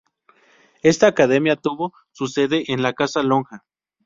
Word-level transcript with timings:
Esta 0.81 1.05
academia 1.05 1.57
tuvo 1.57 1.93
su 2.11 2.25
sede 2.25 2.63
en 2.69 2.81
la 2.81 2.93
Casa 2.93 3.21
Lonja. 3.21 3.65